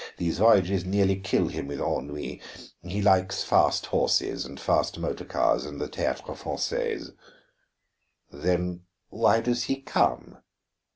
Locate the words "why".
9.09-9.41